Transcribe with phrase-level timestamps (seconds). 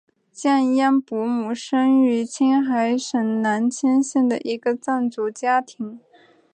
[0.33, 5.99] 降央伯姆生于青海省囊谦县的一个藏族家庭。